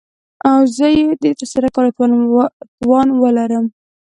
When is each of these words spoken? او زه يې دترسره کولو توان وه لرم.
او 0.49 0.59
زه 0.75 0.87
يې 0.97 1.03
دترسره 1.23 1.67
کولو 1.73 1.91
توان 2.79 3.07
وه 3.19 3.29
لرم. 3.37 3.65